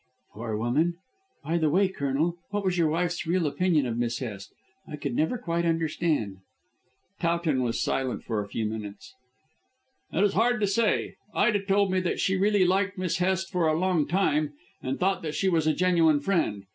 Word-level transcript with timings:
"Poor 0.33 0.57
woman. 0.57 0.95
By 1.43 1.59
the 1.59 1.69
way, 1.69 1.87
Colonel, 1.87 2.37
what 2.49 2.65
was 2.65 2.75
your 2.75 2.87
wife's 2.87 3.27
real 3.27 3.45
opinion 3.45 3.85
of 3.85 3.99
Miss 3.99 4.17
Hest? 4.17 4.51
I 4.87 4.95
could 4.95 5.13
never 5.13 5.37
quite 5.37 5.63
understand." 5.63 6.37
Towton 7.19 7.61
was 7.61 7.79
silent 7.83 8.23
for 8.23 8.41
a 8.41 8.47
few 8.47 8.65
minutes. 8.65 9.13
"It 10.11 10.23
is 10.23 10.33
hard 10.33 10.59
to 10.61 10.65
say. 10.65 11.17
Ida 11.35 11.63
told 11.67 11.91
me 11.91 11.99
that 11.99 12.19
she 12.19 12.35
really 12.35 12.65
liked 12.65 12.97
Miss 12.97 13.19
Hest 13.19 13.51
for 13.51 13.67
a 13.67 13.77
long 13.77 14.07
time, 14.07 14.53
and 14.81 14.99
thought 14.99 15.21
that 15.21 15.35
she 15.35 15.49
was 15.49 15.67
a 15.67 15.73
genuine 15.75 16.19
friend. 16.19 16.63